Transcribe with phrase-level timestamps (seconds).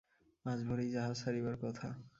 [0.45, 1.87] আজ ভোরেই জাহাজ ছাড়িবার কথা।